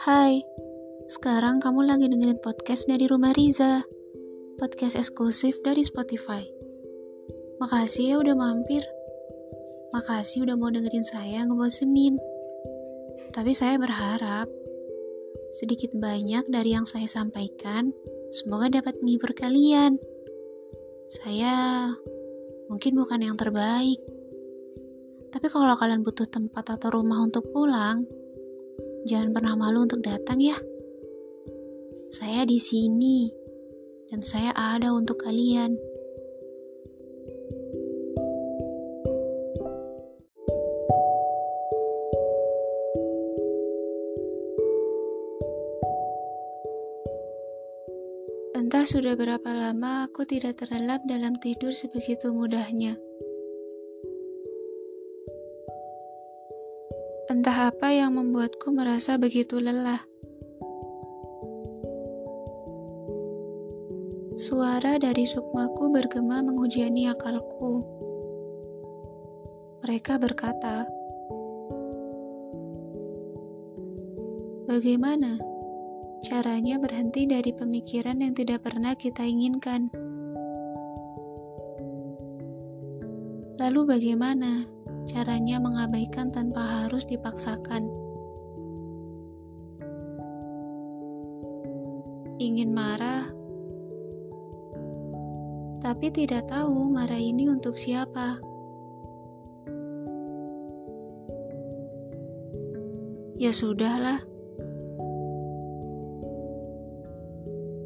[0.00, 0.40] Hai,
[1.12, 3.84] sekarang kamu lagi dengerin podcast dari Rumah Riza,
[4.56, 6.40] podcast eksklusif dari Spotify.
[7.60, 8.80] Makasih ya udah mampir.
[9.92, 12.16] Makasih udah mau dengerin saya ngebosenin.
[13.36, 14.48] Tapi saya berharap
[15.60, 17.92] sedikit banyak dari yang saya sampaikan
[18.32, 20.00] semoga dapat menghibur kalian.
[21.12, 21.92] Saya
[22.72, 24.00] mungkin bukan yang terbaik.
[25.28, 28.08] Tapi kalau kalian butuh tempat atau rumah untuk pulang,
[29.08, 30.56] Jangan pernah malu untuk datang ya.
[32.12, 33.32] Saya di sini
[34.12, 35.72] dan saya ada untuk kalian.
[48.52, 53.00] Entah sudah berapa lama aku tidak terlelap dalam tidur sebegitu mudahnya.
[57.40, 60.04] Entah apa yang membuatku merasa begitu lelah.
[64.36, 67.80] Suara dari sukmaku bergema menghujani akalku.
[69.80, 70.84] Mereka berkata,
[74.68, 75.40] "Bagaimana
[76.20, 79.88] caranya berhenti dari pemikiran yang tidak pernah kita inginkan?"
[83.56, 87.88] Lalu, bagaimana caranya mengabaikan tanpa harus dipaksakan.
[92.40, 93.28] Ingin marah,
[95.80, 98.40] tapi tidak tahu marah ini untuk siapa.
[103.40, 104.20] Ya sudahlah.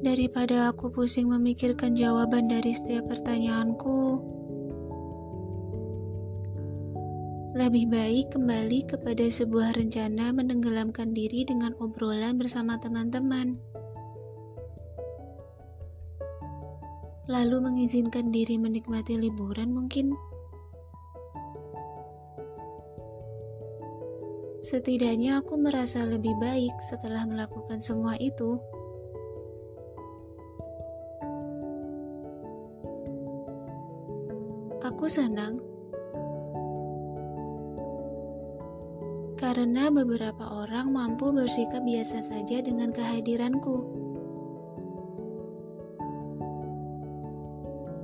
[0.00, 4.22] Daripada aku pusing memikirkan jawaban dari setiap pertanyaanku,
[7.50, 13.58] Lebih baik kembali kepada sebuah rencana menenggelamkan diri dengan obrolan bersama teman-teman.
[17.26, 20.14] Lalu mengizinkan diri menikmati liburan mungkin.
[24.62, 28.62] Setidaknya aku merasa lebih baik setelah melakukan semua itu.
[34.86, 35.69] Aku senang
[39.40, 43.88] karena beberapa orang mampu bersikap biasa saja dengan kehadiranku.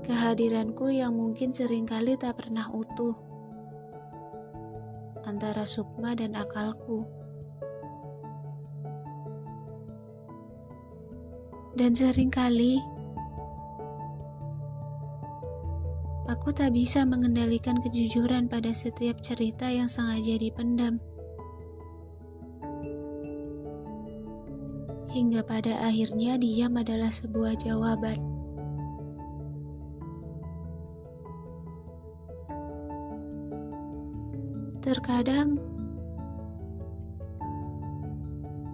[0.00, 3.12] Kehadiranku yang mungkin sering kali tak pernah utuh
[5.28, 7.04] antara sukma dan akalku.
[11.76, 12.80] Dan sering kali
[16.32, 20.96] aku tak bisa mengendalikan kejujuran pada setiap cerita yang sengaja dipendam.
[25.16, 28.20] Hingga pada akhirnya diam adalah sebuah jawaban.
[34.84, 35.56] Terkadang,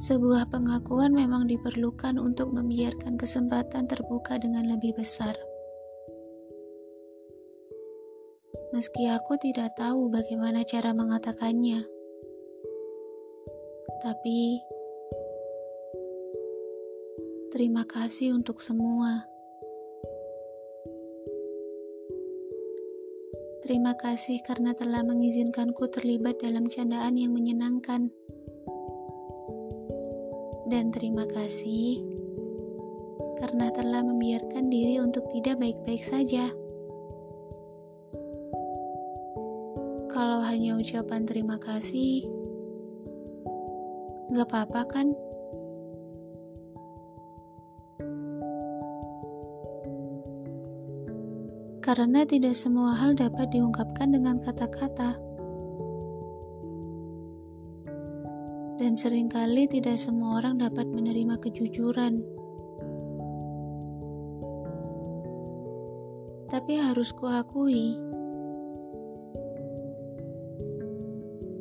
[0.02, 5.38] sebuah pengakuan memang diperlukan untuk membiarkan kesempatan terbuka dengan lebih besar.
[8.74, 11.86] Meski aku tidak tahu bagaimana cara mengatakannya,
[14.02, 14.58] tapi
[17.52, 19.28] Terima kasih untuk semua.
[23.60, 28.08] Terima kasih karena telah mengizinkanku terlibat dalam candaan yang menyenangkan.
[30.64, 32.00] Dan terima kasih
[33.36, 36.48] karena telah membiarkan diri untuk tidak baik-baik saja.
[40.08, 42.24] Kalau hanya ucapan terima kasih,
[44.32, 45.12] gak apa-apa kan?
[51.92, 55.12] Karena tidak semua hal dapat diungkapkan dengan kata-kata.
[58.80, 62.24] Dan sering kali tidak semua orang dapat menerima kejujuran.
[66.48, 68.00] Tapi harus kuakui,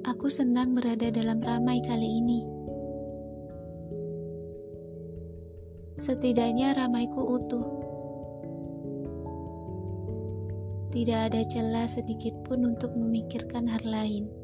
[0.07, 2.39] aku senang berada dalam ramai kali ini.
[5.99, 7.80] Setidaknya ramaiku utuh.
[10.91, 14.40] Tidak ada celah sedikit pun untuk memikirkan hal lain.